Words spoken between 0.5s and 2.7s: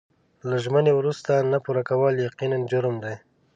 ژمنې وروسته نه پوره کول یقیناً